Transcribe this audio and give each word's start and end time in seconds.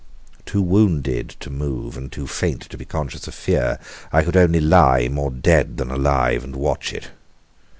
Too 0.47 0.63
wounded 0.63 1.35
to 1.41 1.51
move, 1.51 1.95
and 1.95 2.11
too 2.11 2.25
faint 2.25 2.61
to 2.71 2.75
be 2.79 2.85
conscious 2.85 3.27
of 3.27 3.35
fear, 3.35 3.77
I 4.11 4.23
could 4.23 4.35
only 4.35 4.59
lie, 4.59 5.07
more 5.09 5.29
dead 5.29 5.77
than 5.77 5.91
alive, 5.91 6.43
and 6.43 6.55
watch 6.55 6.91
it. 6.91 7.11